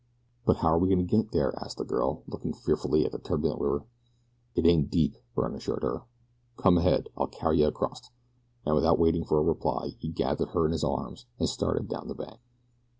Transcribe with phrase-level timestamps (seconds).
[0.47, 3.61] "But how are we to get there?" asked the girl, looking fearfully at the turbulent
[3.61, 3.85] river.
[4.55, 6.05] "It ain't deep," Byrne assured her.
[6.57, 8.09] "Come ahead; I'll carry yeh acrost,"
[8.65, 12.07] and without waiting for a reply he gathered her in his arms and started down
[12.07, 12.39] the bank.